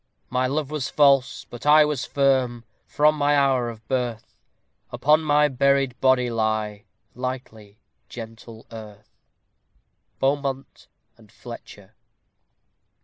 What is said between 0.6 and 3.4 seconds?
was false, but I was firm From my